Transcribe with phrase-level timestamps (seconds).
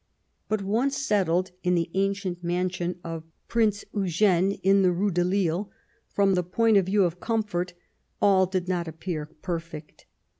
[0.49, 5.69] But, once settled in the ancient mansion of Prince Eugene, in the Rue de Lille,
[6.07, 7.73] from the point of view of comfort,
[8.19, 10.07] all did not appear perfect.